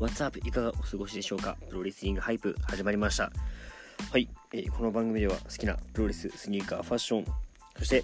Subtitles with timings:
[0.00, 0.38] What's up?
[0.38, 1.58] いかがお過ごしでしょうか？
[1.68, 3.30] プロレスリングハイプ始まりました。
[4.10, 7.26] はい、えー、この番組では好きなプロレススニーカーファッション
[7.76, 8.02] そして、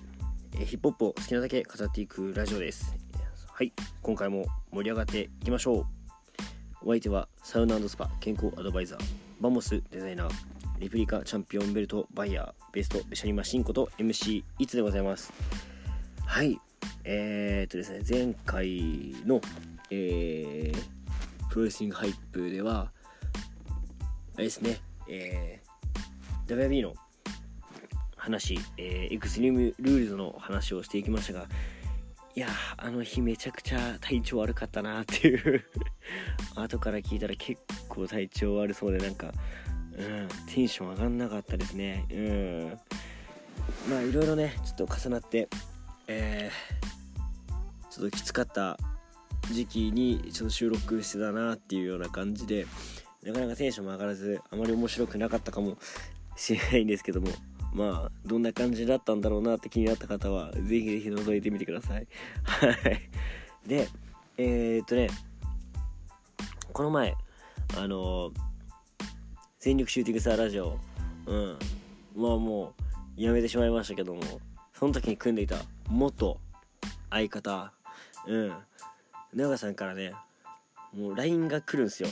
[0.53, 2.95] えー、ヒップホップを好きなだけ語っていくラジオです。
[3.51, 3.73] はい。
[4.03, 5.87] 今回も盛り上がっていきましょう。
[6.83, 9.01] お相手はサウナスパ健康アドバイザー
[9.41, 10.31] バモスデザイナー
[10.79, 15.33] レプリカチャンピオンベルトバイヤーベストベシャリマシンこと MC いつでございます。
[16.27, 16.61] はい。
[17.05, 19.41] えー、っとですね前回の
[19.89, 20.96] えー、
[21.57, 22.93] プロレスリングハイプでは
[24.35, 24.79] あれですね
[25.09, 26.93] えー、 WWE の
[28.15, 31.47] 話、えー、エクストリームルールズの話をしていきましたが
[32.35, 35.65] いやあの日めちゃくちゃ体調悪かったなっていう。
[36.57, 39.33] 後から聞いたら結構体調悪そうでなんか、
[39.97, 42.05] うん、テンション上がんなかったですね。
[42.11, 42.79] うん。
[43.91, 45.49] まあいろいろねちょっと重なって
[46.07, 48.79] えー、ちょっときつかった
[49.53, 52.67] 時期にちょっと収録してたなっていうような感じで
[53.23, 55.77] なかなかテンションも上がらずあまり面白くなかったかも
[56.37, 57.29] しれないんですけども
[57.73, 62.07] まあどんな感じだったんだろうなって気になった方はぜひぜひ覗いてみてください。
[62.45, 63.11] はい。
[63.67, 63.89] で
[64.39, 65.09] えー、っとね
[66.73, 67.15] この前
[67.77, 68.33] あの
[69.59, 70.79] 全力シューティングスターラジオ
[71.27, 71.59] うん。
[72.15, 72.75] まあも
[73.19, 74.23] うやめてしまいましたけども
[74.73, 75.57] その時に組んでいた
[75.89, 76.41] 元
[77.11, 77.73] 相方
[78.27, 78.53] うん。
[79.35, 80.13] 長さんからね
[80.95, 82.09] もう LINE が来るんすよ。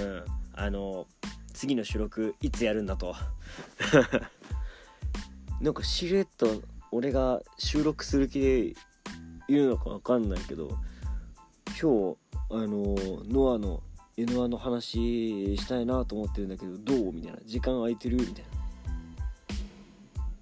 [0.00, 0.24] うん。
[0.56, 1.06] あの
[1.52, 3.14] 次の収録いつやるんだと。
[5.60, 8.74] なんかしれっと俺が収録する気でい
[9.48, 10.76] るのか分かんないけど
[11.80, 12.16] 今日
[12.50, 13.82] あのノアの
[14.16, 17.38] N1 の話したいなと思ってるんだけどどうみたいな。
[17.44, 18.44] 時間空いてるみたい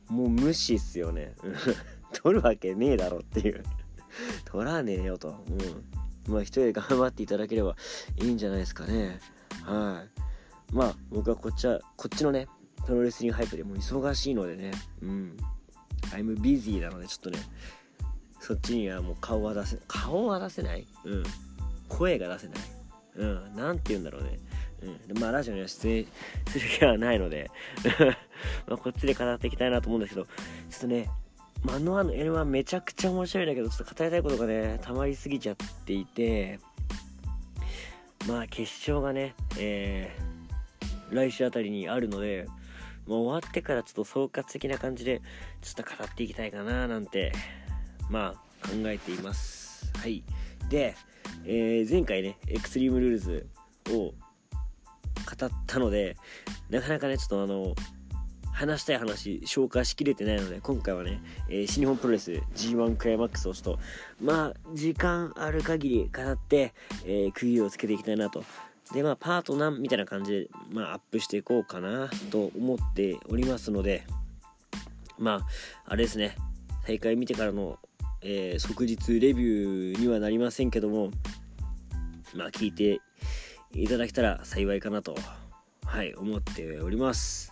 [0.09, 0.15] な。
[0.15, 1.34] もう無視っすよね。
[2.12, 3.65] 取るわけねえだろっていう。
[4.45, 5.45] 取らねえよと。
[6.27, 6.33] うん。
[6.33, 7.77] まあ一人で頑張っていただければ
[8.17, 9.21] いいんじゃないですかね。
[9.65, 10.75] はい。
[10.75, 12.47] まあ僕はこっちはこっちのね
[12.87, 14.72] プロレスリングハイプでも忙しいのでね。
[15.03, 15.37] うん。
[16.11, 17.39] I'm busy なのでちょっとね
[18.41, 20.87] そっちにはもう顔は出せ顔は出せない。
[21.05, 21.22] うん。
[21.89, 22.59] 声が出せない。
[23.17, 23.53] うん。
[23.56, 24.39] 何て言うんだろうね。
[25.11, 26.06] うん、まあラジオには出演
[26.49, 27.51] する気はないので。
[28.67, 30.33] まこっちで語っていきたいなと思うんですけどちょ
[30.78, 31.09] っとね
[31.62, 36.59] マノアの N はめちゃくちゃ面白いんだけどちょっと語りたいことがね溜まりすぎちゃっていて
[38.27, 42.47] まあ決勝がね、えー、来週あたりにあるので、
[43.06, 45.22] まあ、終わってからちょっと総括的な感じで
[45.61, 47.33] ちょっと語っていきたいかななんて
[48.11, 49.91] まあ考えています。
[49.99, 50.22] はい。
[50.69, 50.95] で、
[51.45, 53.47] えー、前回ねエクストリームルールズ
[53.91, 54.12] を語
[55.47, 56.17] ったので
[56.71, 57.75] なかなかねちょっとあの
[58.53, 63.79] 話したい話消化しきれてないので今回はね、えー、新日本プロレス G1 クライマックスをちょっと
[64.23, 66.75] まあ時間ある限り語って、
[67.05, 68.45] えー、区切りをつけていきたいなと。
[68.93, 74.05] でまあパート何みたいな感じでまあアップしていこうかなと思っておりますので
[75.19, 75.47] ま
[75.87, 76.37] ああれですね。
[76.87, 77.79] 大会見てからの、
[78.21, 81.11] えー、即日レビューにはなりませんけども
[82.34, 83.01] まあ聞いて
[83.73, 85.17] いただけたら幸いかなと
[85.84, 87.52] はい思っております。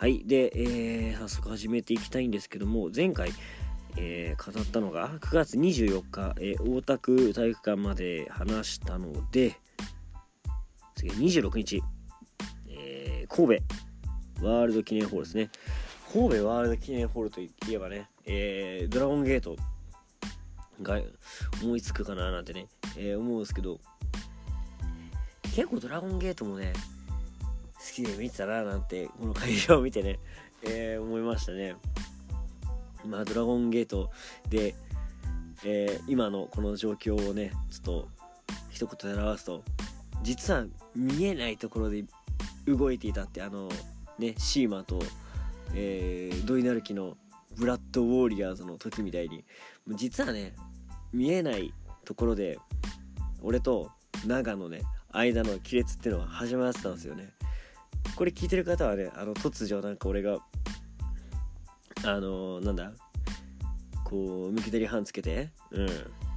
[0.00, 0.22] はい。
[0.24, 3.32] で、えー、早速始めていきたいんですけども、前回、
[3.98, 9.60] えー、語ったのが9月24日、えー、大田区体育館まで話したので、
[10.94, 11.82] 次26日、
[12.70, 15.50] えー、神戸ワールド記念ホールですね。
[16.10, 19.54] 神戸ワールド記念ホールといえばね、えー、ドラゴンゲート
[20.80, 20.98] が
[21.62, 23.78] 思いつくかななんてね、えー、思うんですけど、
[25.54, 26.72] 結構ドラゴンゲートもね、
[27.80, 30.18] 好きで見てたななんてこの会場を見てね、
[30.62, 31.76] えー、思いましたね。
[33.06, 34.10] まあドラゴンゲート
[34.50, 34.74] で、
[35.64, 38.08] えー、今のこの状況をねちょっと
[38.68, 39.64] 一言で表すと
[40.22, 42.04] 実は見えないところで
[42.66, 43.70] 動いていたってあの
[44.18, 45.00] ねシーマと、
[45.74, 47.16] えー、ドイナルキの
[47.56, 49.44] ブラッドウォーリアーズの時みたいに
[49.94, 50.54] 実はね
[51.12, 51.72] 見えない
[52.04, 52.58] ところで
[53.42, 53.90] 俺と
[54.26, 54.82] 長のね
[55.12, 57.32] 間の亀裂っていうのは始まってたんですよね。
[58.16, 60.38] これ聞いてる方はねあの突如なんか俺が
[62.04, 62.92] あのー、なんだ？
[64.04, 65.88] こうむき出り半つけてうん。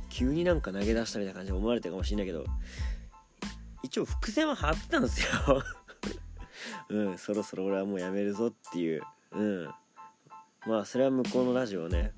[0.09, 2.45] 急になんか投げ出したみたいな感じで思われてるかもしれないけど
[3.81, 5.63] 一応伏線は張ってたんですよ。
[6.89, 9.01] うんそろそろ俺はもうやめるぞっていう。
[9.31, 9.69] うん。
[10.67, 12.13] まあそれは向こうのラジオをね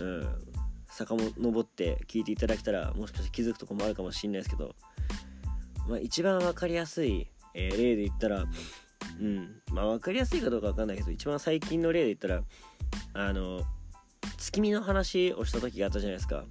[0.00, 0.46] うん。
[0.88, 4.74] 遡って聞いていただけたらもしかして気づくとこもあるかもしれないですけど
[5.86, 8.46] まあ一番分かりやすい、えー、例で言ったら
[9.20, 9.62] うん。
[9.72, 12.42] まあ分かりやすいかどうか分かんないけど一番最近の例で言ったら
[13.14, 13.62] あの
[14.38, 16.44] 月見の話をした時があったじゃないですか。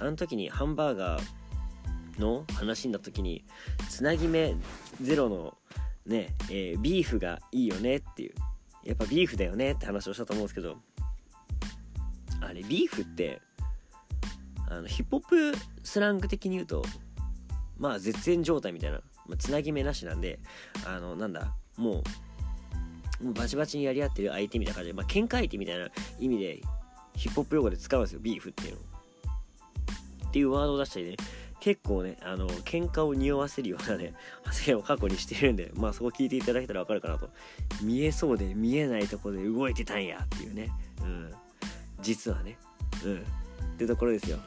[0.00, 3.44] あの時にハンバーガーの話になった時に
[3.88, 4.54] つなぎ目
[5.00, 5.56] ゼロの
[6.06, 8.34] ね、えー、ビーフがいいよねっていう。
[8.82, 10.78] やっぱビーフだよねって話をしたと思うんですけど
[12.40, 13.42] あれビーフって
[14.68, 16.82] あのヒップホップスラング的に言うと
[17.76, 19.00] まあ絶縁状態みたいな、
[19.36, 20.38] つなぎ目なしなんで
[20.86, 22.02] あのなんだも
[23.20, 25.88] うもうバチバチにやり合ってる相手みたいな感じで、まあ、喧嘩相手みたいな
[26.18, 26.60] 意味で
[27.16, 28.80] ヒップホップ用語で使うんですよビーフっていうの。
[30.28, 31.16] っていうワードを出したりね。
[31.60, 37.28] 結構ねあの喧嘩を匂わせるようなね発言を過去にしてるんでまあそこ聞いていただけたら分かるかなと。
[37.82, 40.70] 見えそうで見えないとこで動いてたんやっていうね。
[41.02, 41.32] うん。
[42.00, 42.56] 実はね。
[43.04, 43.18] うん。
[43.18, 43.22] っ
[43.76, 44.38] てところですよ。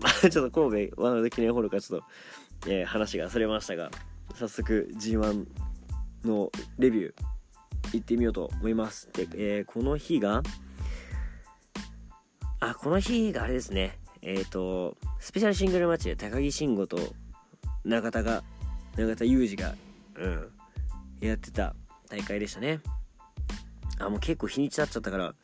[0.00, 2.06] まあちょっと神戸ワールド記念ホールからちょっと、
[2.66, 3.90] えー、話がそれましたが
[4.34, 5.46] 早速 G1
[6.24, 7.12] のレビュー
[7.92, 9.08] 行ってみようと思います。
[9.12, 10.42] で、えー、この日が
[12.60, 13.98] あこの日があれですね。
[14.22, 16.98] えっ、ー、とスペシャルシングルマッチで高木慎吾と
[17.84, 18.42] 永田が
[18.96, 19.74] 永田裕二が
[20.16, 20.48] うん
[21.20, 21.74] やってた
[22.08, 22.80] 大会でしたね。
[24.00, 25.34] あもう結構日にち経っちゃったから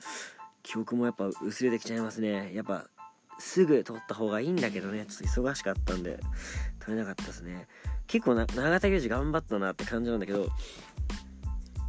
[0.63, 2.53] 記憶もやっぱ薄れてきちゃいますね。
[2.55, 2.87] やっぱ
[3.39, 5.07] すぐ撮った方がいいんだけどね。
[5.07, 6.21] ちょっと忙しかったんで。
[6.85, 7.67] 撮れなかったですね。
[8.07, 10.49] 結構な永田裕二頑張ったなって感じなんだけど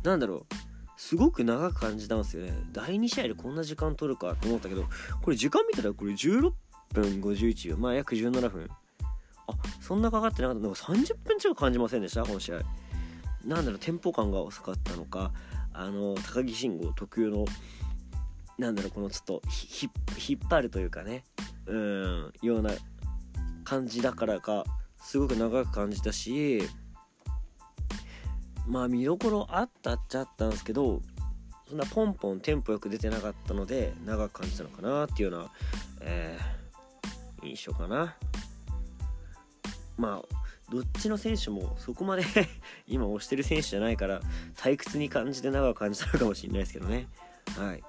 [0.04, 0.46] なんだろう。
[0.98, 2.54] すごく長く感じたんですよね。
[2.72, 4.86] 第2試合でこんな時間取るかと思ったけど
[5.22, 6.54] これ時間見たらこれ16
[6.94, 7.78] 分51秒。
[7.78, 8.70] まあ約17分。
[9.48, 10.62] あそんなかかってなかった。
[10.64, 12.24] なんか30分近く感じませんでした？
[12.24, 12.62] この試合。
[13.44, 15.32] なんだろうテンポ感が遅かったのか。
[15.74, 17.46] あの高木慎吾特有の
[18.58, 19.42] なんだろうこのちょっと
[20.28, 21.26] 引っ張るというかね。
[21.68, 22.72] うんような
[23.66, 24.64] 感じだからか。
[25.06, 26.64] すごく長く感じたし
[28.68, 31.02] まあ見どころあったっちゃったんですけど
[31.70, 35.52] そんなポンポンテンポよく出てなかったので長く感じたのかなっていうような、
[36.02, 38.16] えー、印象かな。
[39.98, 40.36] まあ
[40.72, 42.24] どっちの選手もそこまで
[42.88, 44.22] 今推してる選手じゃないから
[44.56, 47.08] 退屈に感じて長く感じたのかもしれないですけどね。
[47.58, 47.84] はい。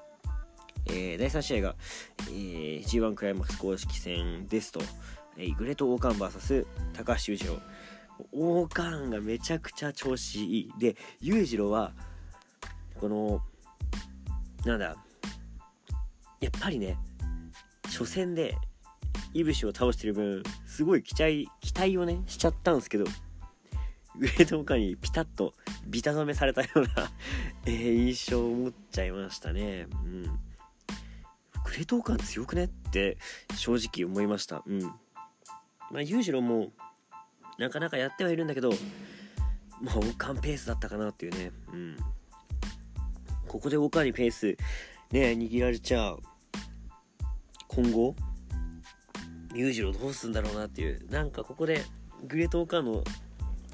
[0.88, 1.76] えー、第3試合が、
[2.28, 4.80] えー、G1 クライマックス公式戦ですと、
[5.38, 7.60] え、グレート・オーカン VS 高橋裕次郎。
[8.32, 10.72] オーンがめちゃくちゃ調子いい。
[10.78, 11.92] で裕次郎は
[12.94, 13.42] この
[14.64, 14.96] なんだ
[16.40, 16.98] やっぱりね
[17.84, 18.56] 初戦で
[19.34, 23.04] いぶしを倒してる分すごい期待期待をねしちゃったんですけど
[24.18, 25.52] グレートオーカンにピタッと
[25.86, 26.88] ビタ止めされたような
[27.66, 29.86] え、印象を持っちゃいましたね。
[29.90, 30.22] うん。
[30.22, 30.30] グ
[31.72, 33.18] レートオーカン強くねって
[33.54, 34.62] 正直思いました。
[34.66, 34.92] うん。
[35.90, 36.70] まあ裕次郎も
[37.58, 38.70] なかなかやってはいるんだけど
[39.80, 41.52] まあオーカンペースだったかなっていうね。
[41.72, 41.96] うん。
[43.46, 44.56] ここでオーカンにペース
[45.12, 46.20] ね握られちゃう。
[47.68, 48.14] 今後
[49.54, 51.10] 裕次郎どうすんだろうなっていう。
[51.10, 51.82] なんかここで
[52.26, 53.04] グレートオーカンの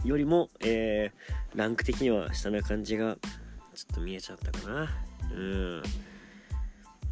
[0.04, 3.16] よりも、えー、ランク的には下な感じが
[3.74, 4.90] ちょっと見えちゃったかな。
[5.32, 5.82] うん。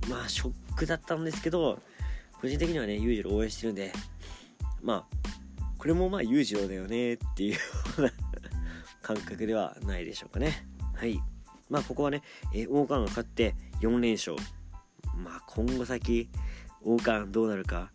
[0.09, 1.79] まあショックだったんですけど
[2.41, 3.93] 個人的にはね裕次郎応援してるんで
[4.83, 5.17] まあ
[5.79, 7.59] これもまあ裕次郎だよねっていうよ
[7.99, 8.11] うな
[9.03, 10.67] 感覚ではないでしょうかね。
[10.95, 11.21] はい。
[11.69, 12.23] まあここはね、
[12.55, 14.37] え、王冠が勝って4連勝。
[15.17, 16.29] まあ今後先
[16.83, 17.91] 王冠どうなるか。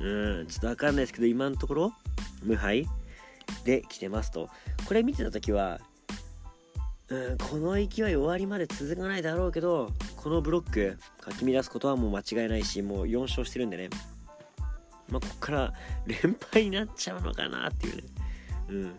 [0.00, 1.92] うんちょっとわかんないですけど今のところ
[2.42, 2.86] 無敗。
[3.64, 4.50] で来てますと。
[4.86, 5.80] これ見てた時は
[7.08, 13.88] うんこの勢い終わりまで続かないだろうけどこのブロックかき乱すことはもう間違いないしもう4勝してるんでね。
[15.10, 15.72] まあここから
[16.06, 18.02] 連敗になっちゃうのかなっていうね。
[18.68, 18.98] うん。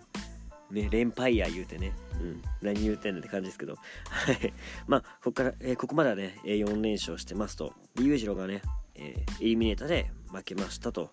[0.72, 1.94] ね連敗や言うてね。
[2.22, 2.42] うん。
[2.62, 3.75] 何言うてんねんって感じですけど。
[4.10, 4.54] はい。
[4.88, 7.74] まあここから、えー、ここまではね4連勝してますと。
[8.00, 8.62] 裕次郎がね、
[8.96, 11.12] えー、エリミネーターで負けましたと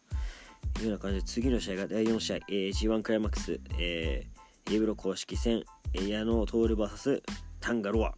[0.81, 7.23] いうような感じで次の試合が第4試合、えー、G1 クライマックス、えー、エブロ公式戦矢野徹 VS
[7.61, 8.15] タンガロア。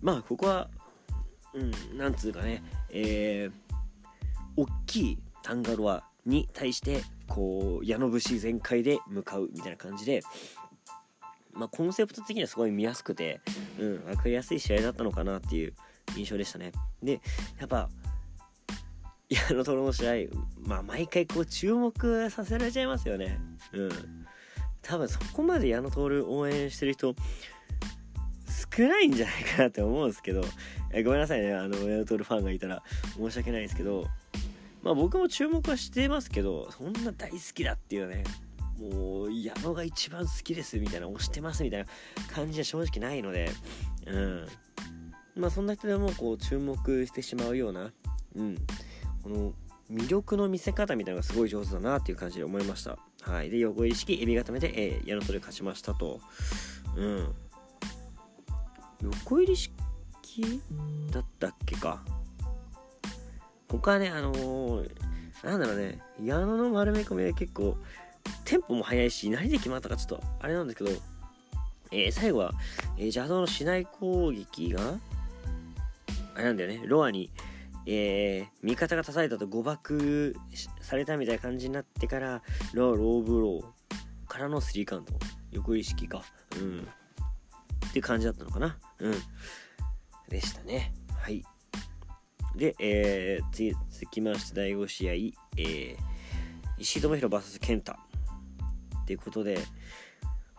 [0.00, 0.68] まあここは
[1.52, 3.52] うんなんつうかねえー、
[4.56, 5.18] 大きい
[5.50, 10.22] タンガロアに対してこう矢野節全開で向かうみたいな感じで
[11.52, 13.40] まあ、コンセプト的にはすごい見やすくて、
[13.76, 15.74] うん、分かりやすい試合だったのかなっていう
[16.16, 16.70] 印象でしたね。
[17.02, 17.20] で、
[17.58, 17.90] やっぱ、
[19.28, 20.12] 矢野徹の試合、
[20.60, 23.40] まあ、毎回こう注目させられちゃいますよね。
[23.72, 23.90] うん。
[24.80, 27.16] 多分そこまで矢野徹応援してる人
[28.76, 30.42] 少ないんじゃないかなって思うんですけど、
[30.92, 32.82] えごめんなさいねあの矢野徹ファンがいたら
[33.16, 34.06] 申し訳ないですけど
[34.82, 38.24] まあ僕も注目はしてますけどそんな大好きだっていうね
[38.78, 41.86] もう矢野が一番好きですみたいな推してますみたいな
[42.32, 43.50] 感じは正直ないので
[44.06, 44.46] うん
[45.36, 47.92] まあそんな人でもこう注目してしまうような
[48.34, 48.56] うん
[49.22, 49.52] この
[49.90, 52.96] 魅力の見せ方みたいなのがすごい上手だなっていう感じで思いました。
[53.22, 53.50] はい。
[53.50, 56.20] で、横入り式、エビ固めで、えー、矢野取で勝ちましたと。
[56.96, 57.34] うん。
[59.02, 59.72] 横入り式
[61.10, 62.04] だったっけか。
[63.70, 64.90] ここはね、あのー、
[65.44, 67.76] なんだろうね、矢野の丸め込みで結構、
[68.44, 70.90] テンポも速いし、何で決まったかちょっと、あれなんですけど、
[71.92, 72.52] えー、最後は、
[72.96, 74.80] えー、邪道の竹刀攻撃が、
[76.34, 77.30] あれなんだよね、ロアに、
[77.86, 80.34] えー、味方が叩いたと誤爆
[80.80, 85.14] されたみたいな感じになってから、ロー、ローブローからのスリーカウント。
[85.52, 86.24] 横入り式か。
[86.56, 86.88] うん。
[87.88, 88.76] って感じだったのかな。
[88.98, 89.14] うん。
[90.28, 90.92] でしたね。
[91.16, 91.44] はい。
[92.56, 95.96] で、えー、次、続きまして第5試合、えー、
[96.78, 97.92] 石井智弘 VS 健太。
[97.92, 99.58] っていうことで、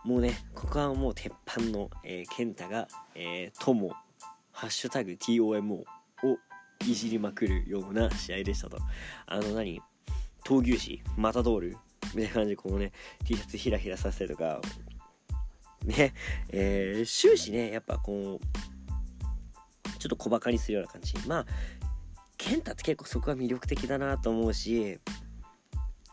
[0.04, 3.90] もうね、ここはもう鉄板の、えー、健太が、えー、友、
[4.50, 5.86] ハッシュタグ TOMO を
[6.86, 8.78] いじりまくるような試合でしたと。
[9.26, 9.80] あの何
[10.44, 11.76] 闘牛士マタドール
[12.14, 12.92] みたいな感じでこうね
[13.24, 14.60] T シャツひらひらさせたりとか
[15.84, 16.14] ね
[16.50, 21.46] えー、終始ねやっぱこうちょっと小バカにするような感じまあ
[22.42, 24.98] 健太って結構そこが魅力的だなと思うし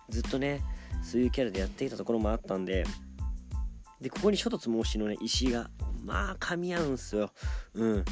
[0.09, 0.62] ずっとね
[1.01, 2.86] そういうキャラでやっていたところもあったんで
[4.00, 5.69] でここに諸突申しのね石が
[6.05, 7.31] まあ噛み合うんすよ
[7.74, 8.05] うん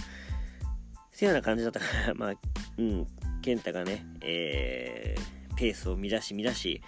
[1.11, 2.33] そういうような感じだったから まあ
[2.77, 3.07] うん
[3.41, 6.81] 健太がねえー、ペースを乱し乱し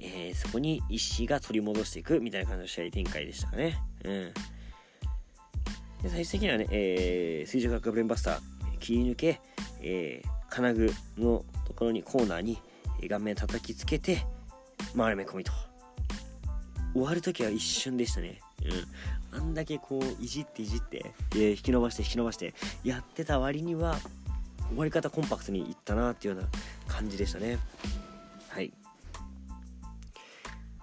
[0.00, 3.80] えー、そこに石が取り戻していくみたいな感じの試合展開でしたかね。
[4.04, 4.32] うん。
[6.02, 8.40] で最終的にはね、えー、水上学ブレンバスター
[8.80, 9.40] 切り抜け、
[9.80, 12.60] えー、金具のところにコーナーに
[13.08, 14.24] 顔面叩きつけて
[14.96, 15.52] 回り目込みと
[16.92, 18.40] 終わる時は一瞬でしたね
[19.32, 23.96] うんあんだけこういじっていじって、えー、引き伸ばして引き伸ばしてやってた割には
[24.68, 26.48] 終わり方コンパクトにいったなっていうような
[26.86, 27.58] 感じでしたね
[28.48, 28.72] はい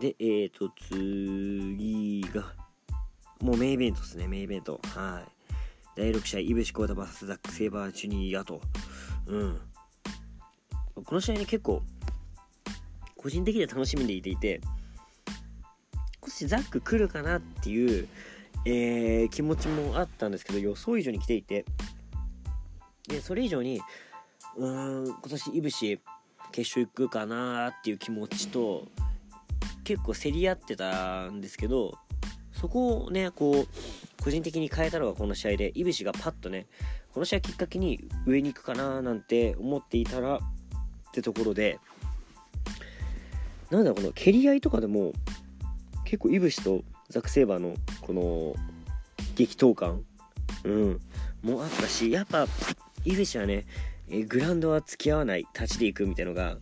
[0.01, 2.55] で、えーと、次が、
[3.39, 4.81] もうメイベントですね、メイベント。
[4.95, 5.31] はい。
[5.95, 8.61] 第6試合、イブシコータ VS ザック・セイバー・ジュニアと。
[9.31, 9.61] うん。
[11.03, 11.81] この試合に結構、
[13.15, 14.61] 個人的には楽しみでいていて、
[16.23, 18.07] 少しザック来るかなっていう、
[18.65, 21.65] えー、気持ちもあったんですけど、予想以上に来ていて、
[23.07, 23.81] で、それ以上に、
[24.57, 25.99] うーん、今年イブシ
[26.51, 28.87] 決勝行くかなっていう気持ちと、
[29.83, 31.93] 結構競り合ってたんですけど
[32.53, 33.67] そこをねこう
[34.21, 36.67] 個人的に変えたのがこの試合でいぶしがパッとね
[37.13, 40.39] この試合きっかけに上に行くかななんて思っていたらっ
[41.13, 41.79] てところで
[43.69, 45.11] なんだこの蹴り合いとかでも
[46.05, 48.55] 結構いぶしとザク・セーバーのこの
[49.35, 50.03] 激闘感
[50.63, 50.99] うん
[51.41, 52.45] もあったしやっぱ
[53.05, 53.65] いぶしはね
[54.09, 56.57] えグラウンドは付き合わない立ちでいくみたいのが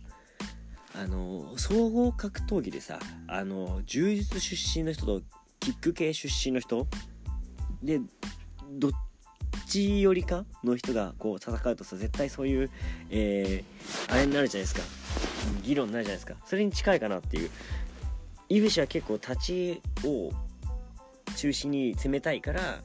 [0.94, 2.98] あの総合格闘技でさ
[3.28, 5.20] あの柔術出身の人と
[5.60, 6.86] キック系出身の人
[7.82, 8.00] で
[8.70, 8.90] どっ
[9.66, 12.70] ちよりかの人がこう戦うとさ絶対そういう、
[13.10, 14.82] えー、あれになるじゃないですか。
[15.62, 16.34] 議論になるじゃないですか。
[16.46, 17.50] それに近いかなっていう。
[18.48, 20.32] いぶしは結構立ちを
[21.36, 22.82] 中心に攻めたいから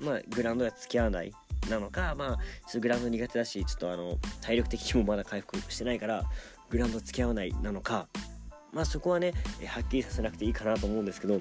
[0.00, 1.32] まあグラウンドは付き合わない
[1.68, 6.24] なのかまあちょっとグラウンド苦手だしちょっとあの体力的にもまだ回復してないから
[6.70, 8.06] グラウンド付き合わないなのか。
[8.72, 9.32] まあそこはね
[9.66, 11.40] はっきりさせなくていいかなと思うんですけど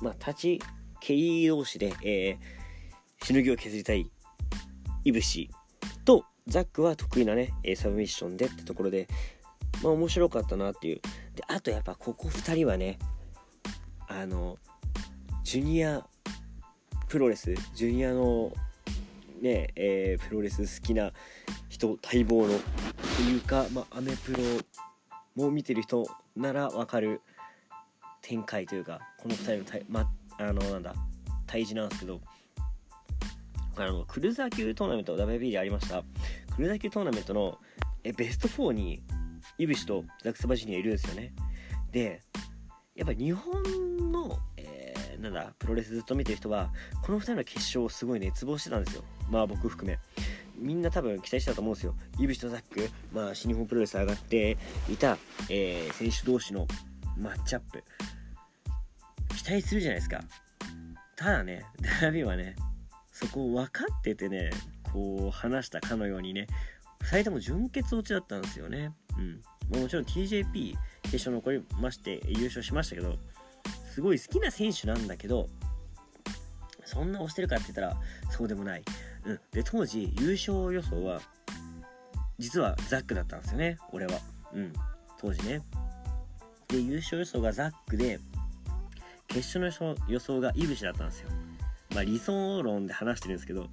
[0.00, 0.62] まあ立ち
[1.00, 4.10] 蹴り同士で、えー、しのぎを削りたい
[5.04, 5.50] いぶし
[6.04, 9.08] とザックは得意なねサブミッションでってところで
[9.82, 11.00] まあ面白かったなっていう。
[11.34, 12.98] であとやっぱここ2人はね
[14.08, 14.58] あの
[15.44, 16.04] ジュニア
[17.08, 18.52] プロレスジュニアの
[19.40, 21.12] ねえー、プロレス好きな
[21.68, 22.58] 人待望の
[23.16, 24.38] というか、まあ、アメプロ
[25.36, 27.20] も見てる人なら分かる
[28.20, 30.94] 展開というかこの2人のま、あのなんだ
[31.46, 32.20] 対峙なんですけど
[33.76, 36.02] あのクルーザー級トーナメント WB でありました
[36.54, 37.58] クルーザー級トーナメントの
[38.04, 39.02] えベスト4に
[39.58, 41.32] イブシとザクサバジニアいるんですよね
[41.90, 42.22] で
[42.94, 46.70] やっぱ日本の、えー、なんだプロレスずっと見てる人は
[47.02, 49.98] この2人の決勝をすごい熱望してたんですよまあ僕含め
[50.60, 51.94] みんな多分期待してたと思うんですよ。
[52.18, 54.56] イブシとザック、まあ、新日本プロレス上がって
[54.90, 55.16] いた、
[55.48, 56.66] えー、選手同士の
[57.16, 57.82] マッチアップ。
[59.48, 60.20] 期待するじゃないですか。
[61.16, 62.54] ただね、 ダービーはね、
[63.10, 64.50] そこを分かっててね、
[64.92, 66.46] こう話したかのようにね、
[67.00, 68.92] 2人とも準決落ちだったんですよね。
[69.16, 69.80] うん。
[69.80, 73.18] もちろん TJP 決勝残りまして優勝しましたけど、
[73.94, 75.48] すごい好きな選手なんだけど、
[76.84, 77.96] そんな押してるかって言ったら
[78.30, 78.82] そうでもない。
[79.24, 81.22] うん、で当時優勝予想は
[82.38, 84.20] 実はザックだったんですよね俺は
[84.54, 84.72] うん
[85.18, 85.62] 当時ね
[86.68, 88.20] で優勝予想がザックで
[89.28, 91.28] 決勝の予想がイブシだったんですよ。
[91.94, 93.68] まあ理想論で話してるんですけど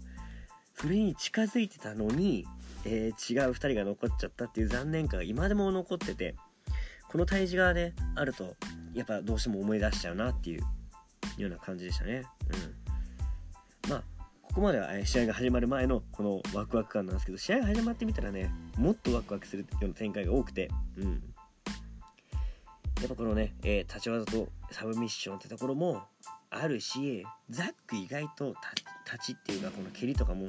[0.74, 2.46] それに近づいてたのに、
[2.86, 6.36] えー、違う2人が残っちゃったっていう残念感が今でも残ってて
[7.10, 8.56] この対峙がねあると
[8.94, 10.62] やっぱどうしても思い出しちゃうなっていう
[11.38, 12.24] ような感じでしたね。
[13.86, 13.90] うん。
[13.90, 14.04] まあ
[14.42, 21.35] ここまでは試合が始まる前のこのワクワク感なんですけど試合が始まってみたらねもっとワクワクするような展開が多くてうん。
[23.02, 26.04] やっぱこのね、えー、立ち技とサブミッションってところも
[26.50, 28.56] あるしザック意外と
[29.06, 30.48] 立ちっていうかこの蹴りとかも、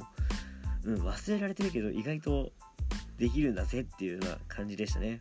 [0.85, 2.53] うん、忘れられてるけど意外と
[3.19, 5.21] できるんだぜっていうような感じでしたね。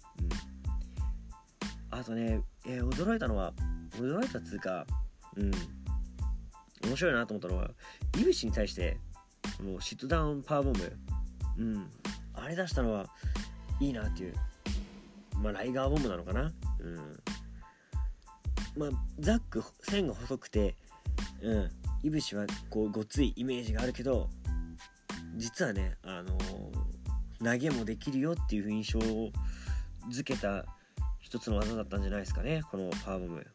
[1.92, 3.54] うん、あとね、えー、驚いたのは
[3.98, 4.86] 驚いたっつうか、
[5.36, 5.52] うん、
[6.86, 7.72] 面白いなと思ったのは
[8.20, 8.98] イブシに対して
[9.58, 10.98] このシットダウンパワーボム、
[11.58, 11.90] うん、
[12.34, 13.08] あれ出したのは
[13.80, 14.36] いいなっていう
[15.42, 16.52] まあライガーボムなのかな。
[16.80, 17.20] うん。
[18.78, 18.90] まあ
[19.20, 20.76] ザック線が細くて
[21.42, 21.72] うん。
[22.04, 24.30] いぶしはこうごついイメージがあるけど
[25.38, 29.32] 実はねあのー、投げもできるよっていう印象を
[30.12, 30.66] づけた
[31.20, 33.48] 一つの技だったんじゃないですかねこのパワーボム、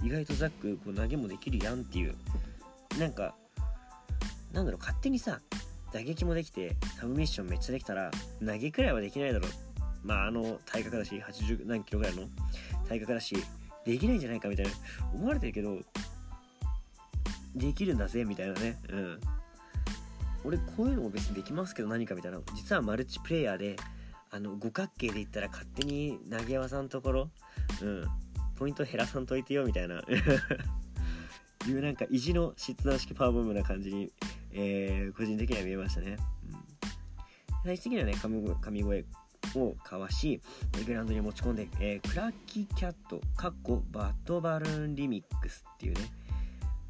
[0.00, 2.16] うん、意外とザックこう投げもできるやんっていう。
[2.98, 3.34] なんか
[4.52, 5.40] なんだろう勝手にさ
[5.92, 8.10] 打撃もできてサブミッションめっちゃできたら
[8.44, 9.50] 投げくらいはできないだろう
[10.04, 12.24] まああの体格だし80何キロぐらいの
[12.88, 13.36] 体格だし
[13.84, 14.72] できないんじゃないかみたいな
[15.14, 15.78] 思われてるけど
[17.54, 18.78] できるんだぜみたいなね。
[18.88, 19.20] うん。
[20.44, 22.40] 俺こういうのも別にできますけど何かみたいな。
[22.54, 23.76] 実はマルチプレイヤーで
[24.30, 27.30] あの五角形で言ったら勝手に投げ技のところ
[27.82, 28.06] うん。
[28.56, 30.02] ポイント減らさんといてよみたいな。
[31.68, 34.10] いうなんか意地の質段式パワーボムな感じに、
[34.50, 36.16] えー、個人的には見えましたね、
[36.48, 36.56] うん、
[37.64, 38.14] 最終的にはね
[38.60, 39.04] 神声
[39.56, 40.40] をかわし
[40.86, 46.00] グランドに持ち込んで、えー、クラッキーキャットかっこバッドバルーンリミックスっていうね。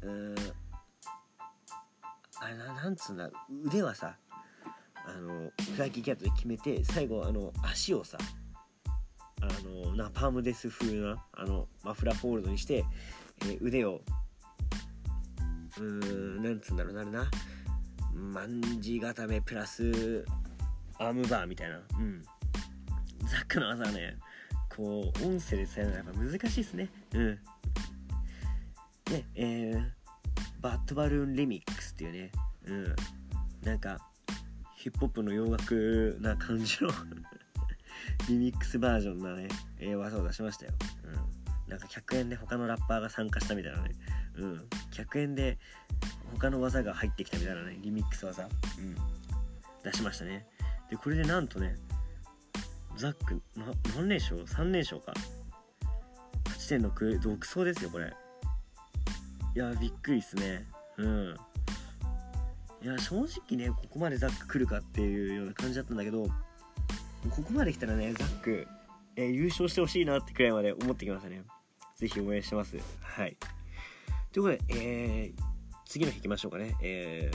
[0.03, 0.35] うん。
[2.39, 3.29] あれななんつうんだ
[3.63, 4.17] 腕はさ
[5.05, 8.17] あのクラッキーキャットで決めて最後あの足をさ
[9.41, 12.85] あのナパームデス風なあのマフラーフォールドにして、
[13.43, 14.01] えー、腕を
[15.77, 17.29] うーんなんつうんだろうなるな。
[18.13, 20.23] まんじ固めプラス
[20.99, 21.81] アームバーみたいな。
[21.97, 22.23] うん。
[23.27, 24.17] ザックの技はね
[24.75, 26.89] こう音声で伝えるのはやっぱ難しいですね。
[27.13, 27.39] うん。
[29.05, 29.83] でえー、
[30.61, 32.31] バッドバルーンリミックスっていうね
[32.65, 32.95] うん。
[33.63, 33.99] なんか
[34.75, 36.89] ヒップホップの洋楽な感じの
[38.27, 39.47] リミックスバージョンなね、
[39.79, 40.73] えー、技を出しましたよ、
[41.05, 43.91] うん、なんか100円で他のラッパーが参加したみたいなね。
[44.35, 44.67] うん。
[44.91, 45.59] 100円で
[46.33, 48.95] 他の技が入ってきたみたいなねリミックス技、うん、
[49.83, 50.47] 出しましたね。
[50.89, 51.75] でこれでなんとね
[52.95, 55.13] ザックな何連勝 ?3 連勝か。
[56.45, 58.13] 8.6独走ですよこれ。
[59.55, 60.65] いやびっくりっすね。
[60.97, 61.35] うん。
[62.83, 66.23] いや正直ねここまでザック来るかっていうような感じだったんだけど
[67.29, 68.67] ここまで来たらねザック、
[69.15, 71.43] えー、優勝してほしいなってくらいまで思ってきましたね。
[71.95, 72.77] 是非応援してます。
[73.01, 73.37] はい。
[74.31, 75.41] ということで、えー、
[75.85, 76.75] 次の日行きましょうかね。
[76.81, 77.31] え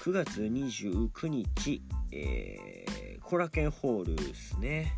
[0.00, 2.95] ー、9月29日、えー
[3.28, 4.92] コラケンホールですね。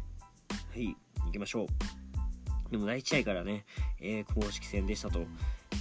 [0.51, 2.71] はい、行きましょう。
[2.71, 3.65] でも第1試合からね、
[4.03, 5.21] えー、公式戦でしたと。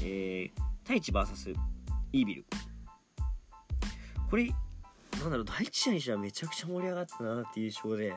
[0.01, 1.53] えー、太一 VS
[2.13, 2.45] イービル。
[4.29, 4.45] これ、
[5.19, 8.15] なんだろう、第1試合にしてはめちゃくちゃ盛り上がったなっていう印象で、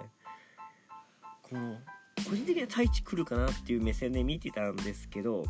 [1.42, 1.78] この、
[2.28, 5.48] 個人的には太一来るかなっていう目線で見てたんですけど、こ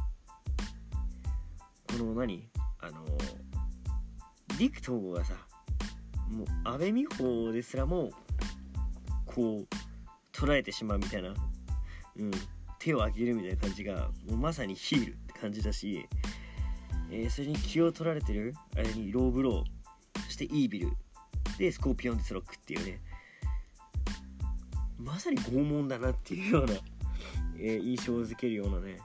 [1.98, 2.48] の何？
[2.80, 3.04] あの、
[4.58, 5.34] 陸東郷がさ、
[6.30, 8.10] もう阿部美穂ですらも
[9.34, 9.66] こう
[10.32, 11.34] 捉えてしまうみたいな、
[12.16, 12.30] うん、
[12.78, 16.06] 手を上げるみたいな感じがもうまさにヒールって感じだし、
[17.10, 20.92] えー、それに気を取られてるあれにローブローそしてイービル
[21.58, 23.00] でスコーピオンデスロックっていうね
[24.98, 26.74] まさに拷問だなっていうような、
[27.58, 28.98] えー、印象をづけるようなね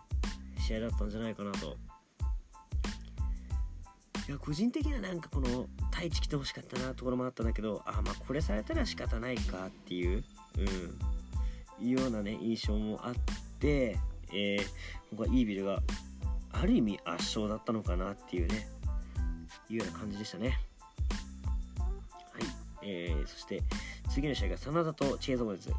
[0.59, 1.77] 試合だったんじゃないかなと
[4.27, 10.23] いや個人的にはなんかこの太一来てほしかったなところもあったんだけどあまあこれされたら仕方ないかっていう、
[10.57, 13.13] うん、いうようなね印象もあっ
[13.59, 13.97] て、
[14.33, 14.65] えー、
[15.11, 15.79] 僕はイービルが
[16.51, 18.67] ある意味圧勝だったのかなっていうね
[19.69, 20.59] いうような感じでしたね
[21.77, 22.43] はい、
[22.81, 23.61] えー、そして
[24.09, 25.69] 次の試合が真田とチェーゾーです。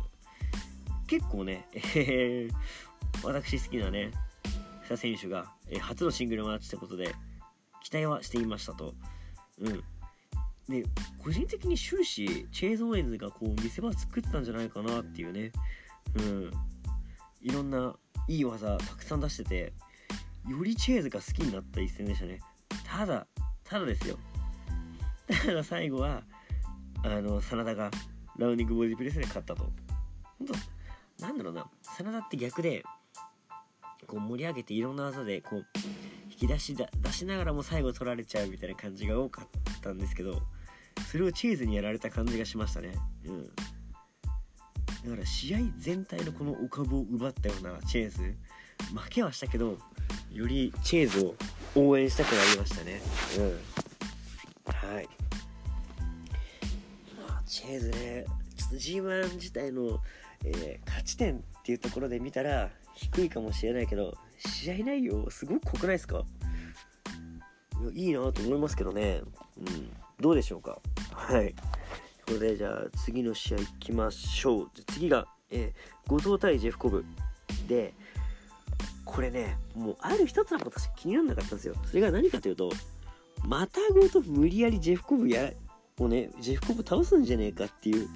[1.06, 4.10] 結構ね、えー、私好きなね
[4.88, 7.14] 2選手が、えー、初のシングルマッチってことで
[7.86, 8.94] 期待はしていましたと。
[9.60, 9.84] うん。
[10.68, 10.84] で
[11.22, 15.52] 個人的に終始チェイズ・オーエンズがこう見せ場作ったんじゃないかなっていうね。
[16.16, 16.50] うん。
[17.42, 17.94] いろんな
[18.26, 19.72] いい技たくさん出してて
[20.48, 22.40] よりチェイズが好きになった一戦でしたね。
[22.84, 23.28] ただ
[23.62, 24.18] ただですよ。
[25.46, 26.24] ただ最後は
[27.04, 27.92] あの真田が
[28.36, 29.70] ラウンディングボディプレスで勝ったと。
[30.40, 30.48] 本
[31.18, 31.70] 当なんだろうな。
[31.82, 32.82] 真田って逆で
[34.08, 35.66] こう盛り上げていろんな技でこう
[36.40, 40.42] 引き出し出しながらも最後取られちゃうみたいな感じが多かったんですけど
[41.10, 42.92] それをチーズにやられた感じがしましたね。
[43.26, 43.44] うん。
[43.44, 48.18] だから試合全体のこのお株を奪ったようなチェーズ
[48.94, 49.78] 負けはしたけど
[50.32, 51.34] よりチェーズを
[51.74, 53.00] 応援したくなりましたね。
[53.38, 54.94] うん。
[54.94, 55.08] はい。
[57.28, 60.00] まあチェーズねちょっと G1 自体の、
[60.44, 66.24] えー、勝ち点っていうところで見たら低いかもしれないけど試合内容すごく濃くないですか？
[67.94, 69.22] いいいなと思いますけどね。
[69.58, 69.90] うん。
[70.20, 70.78] どうでしょうか？
[71.12, 71.54] はい。
[72.26, 74.70] これでじゃあ次の試合いきましょう。
[74.86, 77.04] 次が、えー、後藤対ジェフコブ
[77.68, 77.94] で
[79.04, 81.74] これねもうある一つのことしか気にならなかったんですよ。
[81.84, 82.70] それが何かというと
[83.44, 85.52] またごと無理やりジェフコブや
[85.98, 88.08] をねジェフコブ倒すんじゃねえかっていう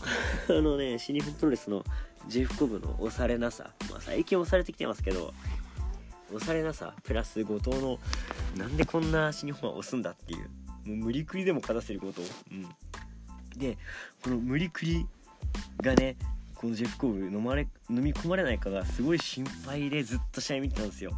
[0.48, 1.84] あのね新日本プロレスの
[2.28, 5.34] ジェフコブの押されなさ、まあ、最近押されてきてますけど
[6.32, 7.98] 押されなさプラス後藤の
[8.56, 10.48] なんでこんな新日本は押すんだっていう
[10.88, 12.66] もう無理くりでも勝たせること、うん、
[13.58, 13.76] で
[14.22, 15.06] この無理くり
[15.80, 16.16] がね
[16.54, 21.12] このジェフコブ飲まれ飲み込まれないかがすごい心配でずっと試合見てたんですよ。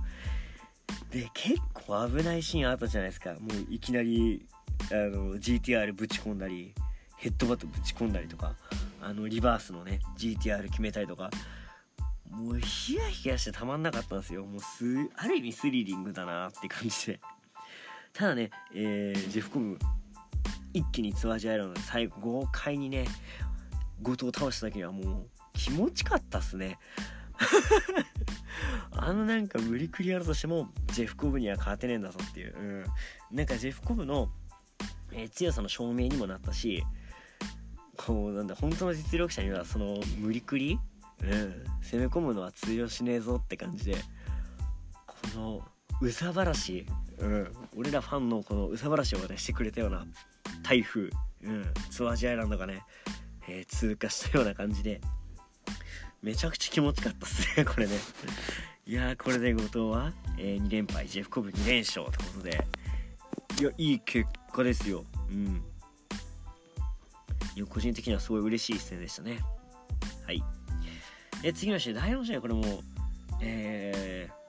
[1.10, 3.32] で結構危ないシーンあったじゃないですか。
[3.32, 4.46] もういきなり
[4.90, 6.74] あの GTR ぶち込んだり。
[7.24, 8.52] ヘッドバットぶち込んだりとか
[9.00, 11.30] あのリバースのね GTR 決めたりとか
[12.30, 14.44] もうヒヤヒヤしてたまんなかったんですよ。
[14.44, 14.84] もうす
[15.16, 17.20] ある意味スリリングだなって感じで。
[18.12, 19.78] ただね、えー、ジェフコブ
[20.74, 23.06] 一気にツアージアイランで最後豪快にね
[24.02, 26.78] 後藤を倒した時にはもう気持ちかったっすね。
[28.92, 32.84] あのなんか無理くりやるとしてもジェフコブには勝てねえんだぞっていう、
[33.30, 34.28] うん、なんかジェフコブの、
[35.12, 36.84] えー、強さの証明にもなったし
[37.96, 40.78] こうなんだ本当の実力者にはその無理くり、
[41.22, 43.96] うん、攻め込むのは通用しねえぞって感じで
[45.06, 45.62] この
[46.00, 46.86] うさばらし
[47.18, 50.04] うん、俺らファンのこの憂さ晴らしをねしてくれたような
[50.62, 51.10] 台風、
[51.44, 52.82] うん、ツアージアイランドがね、
[53.48, 55.00] えー、通過したような感じで
[56.22, 57.92] めちゃくちゃ気持ちかったっすね これね。
[58.86, 62.66] いやーこれで後藤は、えー、2連敗ジェフコブ2連勝ってことで
[63.60, 65.04] いやいい結果ですよ。
[65.30, 65.62] うん。
[67.68, 69.38] 個人的にはすごい嬉しい一戦でしたね。
[70.26, 70.42] はい。
[71.42, 72.82] え次の試合第4試合これも
[73.40, 74.44] えー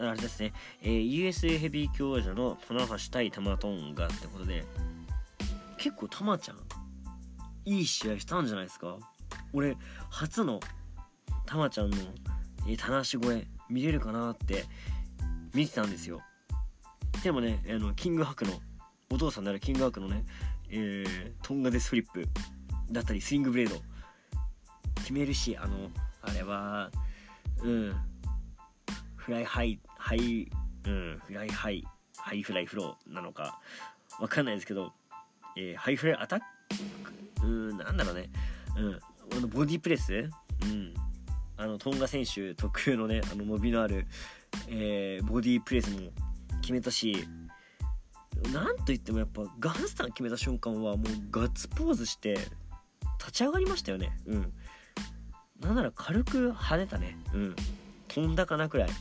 [0.00, 4.64] あれですね、えー、USA ヘビー強者の棚橋対タマトンガってことで、
[5.76, 6.58] 結構タマちゃん、
[7.64, 8.96] いい試合したんじゃないですか？
[9.52, 9.76] 俺、
[10.08, 10.60] 初の
[11.46, 11.96] タマちゃんの、
[12.68, 14.66] えー、棚橋越え見れるかなって
[15.52, 16.20] 見てたんですよ。
[17.24, 18.52] でもね、あの、キングハクの、
[19.10, 20.24] お父さんであるキングハクのね、
[20.70, 22.26] えー、トンガンデスグリップ
[22.90, 23.76] だったり、スリングブレイド、
[24.96, 25.90] 決めるし、あの、
[26.22, 26.90] あれは、
[27.62, 27.94] うん、
[29.16, 30.50] フライハイハイ、
[30.84, 31.84] うん、フライハイ、
[32.16, 33.60] ハイフライフローなのか、
[34.20, 34.92] わかんないですけど、
[35.56, 36.46] えー、ハイフライアタック
[37.42, 38.30] うん、なんだろうね。
[38.76, 39.00] うん、
[39.36, 40.12] あのボディプレス？
[40.62, 40.94] うん。
[41.56, 44.06] あの、トンガ選手特有のね、あの伸びのある、
[44.68, 46.10] えー、ボディプレスも
[46.60, 47.26] 決めたし、
[48.52, 52.38] なんといってもやっぱガンスタン決めた瞬間はもうガッツポーズして
[53.18, 54.16] 立ち上がりましたよね。
[54.26, 54.52] うん。
[55.60, 57.18] なんなら軽く跳ねたね。
[57.34, 57.56] うん。
[58.06, 58.88] 飛んだかなくらい。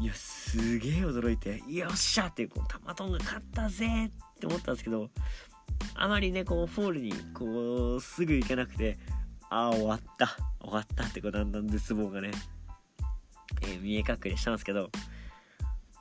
[0.00, 5.10] いやすげえ驚いてよっしゃってこうタマトンが勝ったぜって思ったんですけど
[5.96, 8.96] あまりねこうフォールにこうすぐ行けなくて
[9.50, 12.30] ああ終わった終わったってこうだんだん絶望がね、
[13.62, 14.90] えー、見え隠れしたんですけど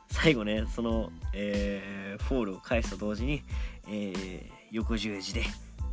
[0.09, 3.43] 最後ねその、えー、フォールを返すと同時に、
[3.87, 5.43] えー、横十字で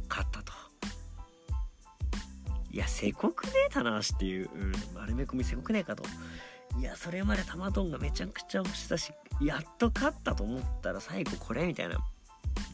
[0.08, 0.52] 勝ったと。
[2.70, 6.02] いやせこくねえ棚橋っていう、うん、丸め込みせこくねえかと。
[6.78, 11.98] いやそれまで玉トンがめちゃくちゃ押したしやっと勝ったと思ったら最後これみたいな。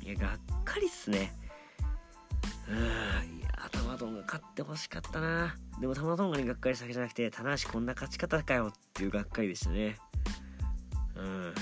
[0.02, 1.34] いやがっかりっすね。
[2.68, 2.76] うん
[3.38, 5.54] いや玉トンが勝ってほしかったな。
[5.80, 9.98] でも玉トンがにがっかりしたわけじゃなくて棚橋こんな勝ち方かよっていうがっかりでしたね。
[11.20, 11.54] うん。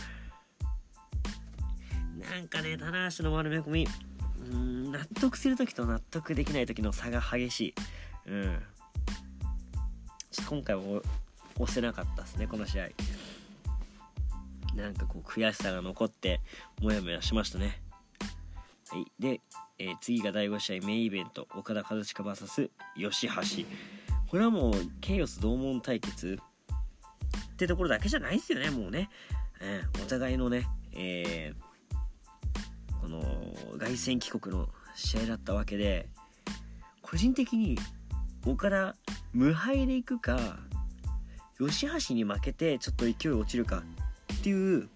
[2.21, 3.89] なんかね棚橋の丸め込み。
[4.51, 7.75] うん納得する時と納得できない時の差が激しい。
[8.27, 8.63] うん。
[10.31, 11.03] ちょっと今回も
[11.59, 12.89] 押せなかったですねこの試合。
[14.75, 16.41] なんかこう悔しさが残って
[16.81, 17.81] モヤモヤしましたね。
[18.91, 19.07] はい。
[19.19, 19.41] で、
[19.79, 23.29] えー、次が第5試合メインイベント岡田和親 VS 吉
[23.65, 23.67] 橋。
[24.29, 26.39] これはもうケイオス同門対決
[27.53, 29.09] ってところだけじゃないですよねもうね、
[30.03, 33.23] お互いのね、えー、この
[33.79, 36.09] 凱旋帰国の試合だったわけで
[37.03, 37.79] 個人的に
[38.47, 38.95] 岡田
[39.33, 40.59] 無敗でいくか
[41.59, 43.83] 吉橋に負けてちょっと勢い落ちるか
[44.33, 44.89] っていう、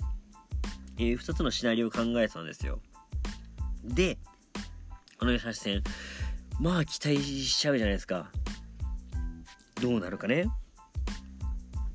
[0.99, 2.79] えー、2つのシナリオを考えてたんですよ。
[3.85, 4.17] で
[5.19, 5.83] この吉橋戦
[6.61, 8.31] まあ期待しちゃうじゃないですか。
[9.81, 10.47] どうなるかね。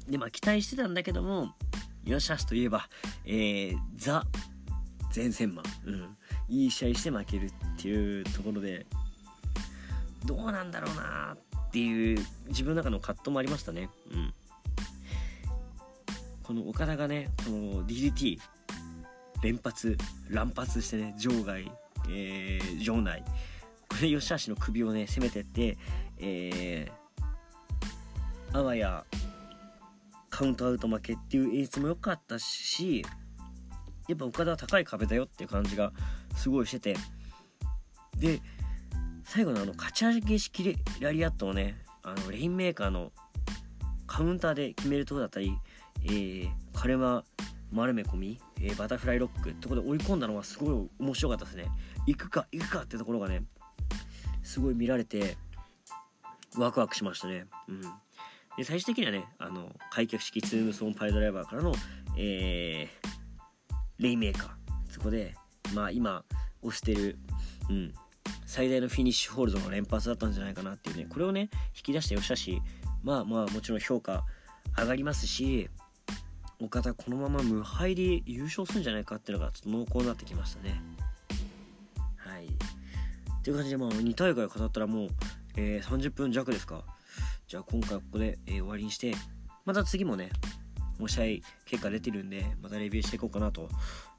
[0.10, 1.54] でまあ期待してたんだけども
[2.08, 2.88] 吉橋といえば、
[3.26, 4.24] えー、ザ
[5.16, 6.18] 前線マン、うん、
[6.48, 8.86] いい試合して負けるっていうところで
[10.26, 11.36] どうなんだろうな
[11.68, 13.90] っていう自分の中の葛藤もありましたね。
[14.12, 14.34] うん、
[16.44, 18.40] この岡田がねこの DDT
[19.42, 19.98] 連発
[20.30, 21.72] 乱発してね場外、
[22.10, 23.24] えー、場内。
[23.90, 25.78] これ吉橋の首をね攻めてって、
[26.18, 29.06] えー、あわや
[30.38, 33.04] カウントアウト負けっていう演出も良かったし
[34.08, 35.92] やっぱ岡田は高い壁だよっていう感じが
[36.36, 36.96] すごいしてて。
[38.20, 38.40] で
[39.24, 43.12] 最後のあの勝ち上げ式ラリアットをねあのレインメーカーの
[44.06, 45.58] カウンターで決めるとこだったり、
[46.04, 47.24] えー、カレマ
[47.72, 51.66] 丸め込み、えー、バタフライロックってとこで追い込んだのはすごい面白かったですね。
[52.06, 53.42] 行くか行くかってところがね
[54.44, 55.36] すごい見られて
[56.58, 57.48] ワクワクしましたね。
[57.68, 57.82] うん。
[58.58, 61.74] で最終的にはねあの開脚式ツームソンパイドライバーからの、
[62.18, 64.58] えー、レイメーカー。
[64.90, 65.36] そこで
[65.76, 66.24] まあ今
[66.64, 67.20] 押してる、
[67.70, 67.94] うん、
[68.46, 72.62] 最大のフィニッシュホールドの連発だったんじゃないかなっていうねこれをね引き出してよしゃし
[73.04, 74.26] まあまあもちろん評価
[74.76, 75.70] 上がりますし
[76.60, 80.82] 岡田このまま無敗で優勝するんじゃないかっていうのがちょっと濃厚になってきましたね。
[82.16, 82.46] はい。
[82.46, 82.50] っ
[83.44, 85.10] ていう感じでまあ2大会語ったらもう、
[85.56, 86.84] えー、30分弱ですか。
[87.48, 89.14] じゃあ今回ここで、えー、終わりにして
[89.64, 90.32] また次もね
[91.00, 93.70] もう試合結果出てるんでまたレビューしていこうかなと、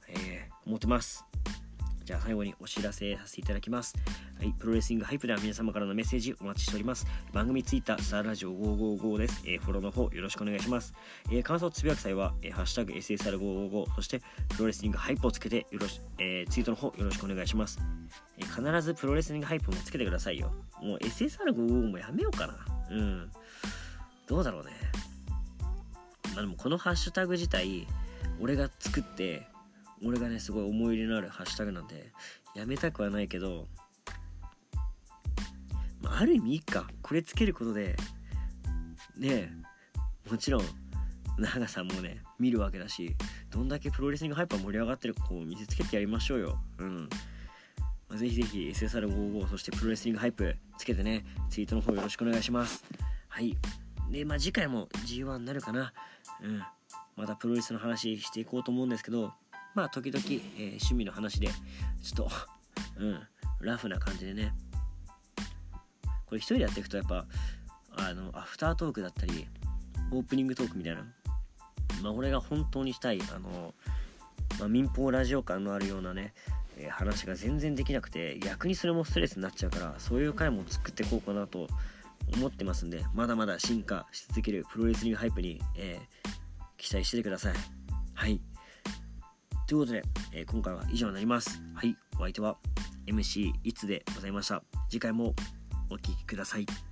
[0.09, 1.27] えー、思ってます。
[2.09, 3.94] じゃあ最後にお知らせさせていただきます。
[4.38, 7.07] はい、プロレスリングハイプでは皆様からのメッセージお待ちしております。
[7.35, 9.42] 番組ツイッター、スターラジオ555です。
[9.44, 10.94] えー、フォローの方よろしくお願いします。
[11.31, 14.23] えー、感想つぶやく際は、えー、ハッシュタグ SSR555、そして
[14.57, 17.79] プロレスリングハイプをつけてよろし、えー、ツイートの方よろしくお願いします。
[18.38, 20.51] えー、必ずプロレスリングハイプもつけてくださいよ。
[20.81, 22.55] もう SSR555 もやめようかな。
[22.90, 23.31] うん。
[24.27, 24.71] どうだろうね。
[26.35, 27.87] まあでもこのハッシュタグ自体、
[28.40, 29.47] 俺が作って、
[30.05, 32.13] 俺がねすごい思い入れのあるハッシュタグなんで
[32.55, 33.67] やめたくはないけど、
[36.01, 36.87] まあ、ある意味いいか。
[37.03, 37.97] これつけることで
[39.17, 39.53] ね
[40.31, 40.65] もちろん
[41.39, 43.17] 長さんもね見るわけだし
[43.51, 46.59] どんだけプロレスリングハイパー盛り上がってるかこう見せつけてやりましょうよ。
[46.79, 47.09] うん。
[48.09, 52.85] まあ、ぜひぜひ SSR55 そしてプロレスリングハイプつけてねツイートの方よろしくお願いします。
[53.29, 53.57] はい。
[54.11, 55.93] でまあ次回も G1 になるかな。
[56.43, 56.63] うん。
[57.17, 59.33] またプロレスの話していこうと思うんですけど
[59.79, 61.47] まあ時々、えー、趣味の話で
[62.03, 62.31] ちょっと
[62.99, 63.21] うん
[63.61, 64.53] ラフな感じでね。
[66.27, 67.27] これ一人でやっていくとやっぱ
[67.93, 69.47] あのアフタートークだったり
[70.11, 71.03] オープニングトークみたいな。
[72.03, 73.73] まあ俺が本当にしたいあの、
[74.59, 76.35] まあ、民放ラジオ感のあるようなね、
[76.77, 81.69] えー、話が全然できなくて逆にそれもストレスになっちゃうからそういう回も作っていこうかなと
[82.35, 86.29] 思ってますんでまだまだ進化し続けるプロレスリングハイプに、えー、
[86.77, 87.55] 期待しててください。
[88.14, 88.41] はい。
[89.68, 90.02] ということで、
[90.33, 91.61] えー、今回は以上になります。
[91.74, 92.57] はい、お相手は
[93.07, 94.62] MC いつでございました。
[94.88, 95.35] 次回も
[95.90, 96.88] お聴きください。